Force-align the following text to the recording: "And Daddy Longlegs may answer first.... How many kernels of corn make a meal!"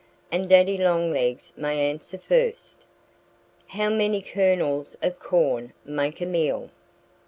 "And 0.31 0.49
Daddy 0.49 0.79
Longlegs 0.79 1.53
may 1.55 1.91
answer 1.91 2.17
first.... 2.17 2.85
How 3.67 3.89
many 3.91 4.19
kernels 4.23 4.97
of 5.03 5.19
corn 5.19 5.73
make 5.85 6.19
a 6.21 6.25
meal!" 6.25 6.71